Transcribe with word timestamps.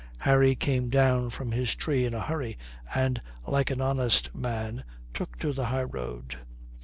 Harry 0.17 0.55
came 0.55 0.89
down 0.89 1.29
from 1.29 1.51
his 1.51 1.75
tree 1.75 2.05
in 2.05 2.13
a 2.15 2.21
hurry 2.21 2.57
and, 2.95 3.21
like 3.45 3.69
an 3.69 3.79
honest 3.79 4.33
man, 4.33 4.83
took 5.13 5.37
to 5.37 5.53
the 5.53 5.65
high 5.67 5.83
road. 5.83 6.37